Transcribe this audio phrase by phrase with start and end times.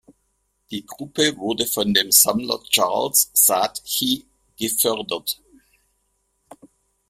[0.71, 4.25] Die Gruppe wurde von dem Sammler Charles Saatchi
[4.57, 5.39] gefördert.